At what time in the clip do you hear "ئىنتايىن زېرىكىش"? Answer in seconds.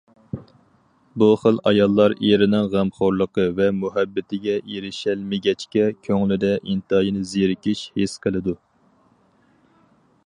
6.57-7.87